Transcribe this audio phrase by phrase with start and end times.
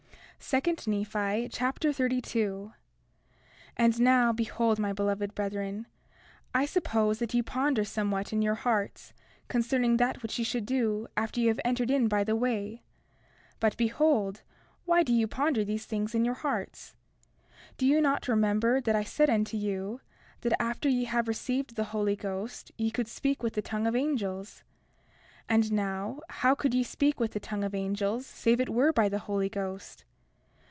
[0.43, 0.57] 2
[0.87, 2.73] Nephi Chapter 32 32:1
[3.77, 5.85] And now, behold, my beloved brethren,
[6.53, 9.13] I suppose that ye ponder somewhat in your hearts
[9.47, 12.81] concerning that which ye should do after ye have entered in by the way.
[13.59, 14.41] But, behold,
[14.85, 16.95] why do ye ponder these things in your hearts?
[17.73, 20.01] 32:2 Do ye not remember that I said unto you
[20.41, 23.95] that after ye had received the Holy Ghost ye could speak with the tongue of
[23.95, 24.63] angels?
[25.47, 29.07] And now, how could ye speak with the tongue of angels save it were by
[29.07, 30.03] the Holy Ghost?